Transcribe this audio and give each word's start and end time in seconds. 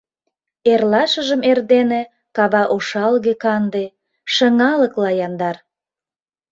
Эрлашыжым 0.71 1.41
эрдене 1.49 2.01
кава 2.35 2.63
ошалге-канде, 2.75 3.85
шыҥалыкла 4.33 5.09
яндар. 5.25 5.57